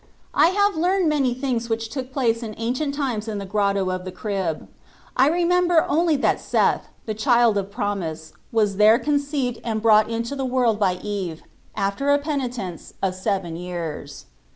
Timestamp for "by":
10.79-10.93